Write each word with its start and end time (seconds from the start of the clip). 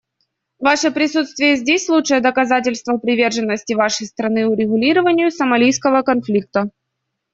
Ваше 0.57 0.89
присутствие 0.89 1.57
здесь— 1.57 1.87
лучшее 1.87 2.21
доказательство 2.21 2.97
приверженности 2.97 3.73
Вашей 3.73 4.07
страны 4.07 4.47
урегулированию 4.47 5.29
сомалийского 5.29 6.01
конфликта. 6.01 6.71